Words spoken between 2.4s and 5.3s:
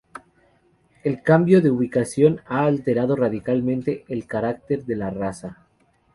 ha alterado radicalmente el carácter de la